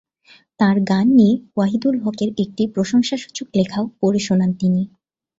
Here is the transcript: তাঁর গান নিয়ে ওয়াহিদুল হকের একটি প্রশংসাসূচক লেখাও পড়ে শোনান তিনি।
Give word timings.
তাঁর 0.59 0.77
গান 0.89 1.07
নিয়ে 1.17 1.35
ওয়াহিদুল 1.55 1.95
হকের 2.03 2.29
একটি 2.43 2.63
প্রশংসাসূচক 2.75 3.47
লেখাও 3.57 3.85
পড়ে 3.99 4.19
শোনান 4.19 4.51
তিনি। 4.61 4.81